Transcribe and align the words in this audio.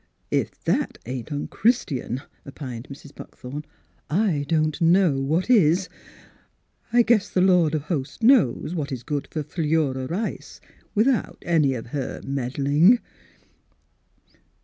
""If 0.41 0.59
that 0.63 0.97
ain't 1.05 1.31
unchristian," 1.31 2.23
opined 2.43 2.87
Mrs. 2.89 3.13
Buckthorn," 3.13 3.63
I 4.29 4.45
don't 4.47 4.81
know 4.81 5.19
what 5.19 5.47
is! 5.47 5.89
I 6.91 7.03
guess 7.03 7.29
the 7.29 7.39
Lord 7.39 7.75
of 7.75 7.83
Hosts 7.83 8.23
knows 8.23 8.73
what 8.73 8.91
is 8.91 9.03
good 9.03 9.27
for 9.27 9.43
Philura 9.43 10.07
Rice 10.07 10.59
without 10.95 11.37
any 11.45 11.75
of 11.75 11.91
her 11.93 12.19
meddling." 12.25 12.97